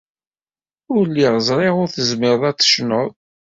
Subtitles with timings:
[0.95, 3.09] Ur lliɣ ẓriɣ ur tezmireḍ ad tecnuḍ.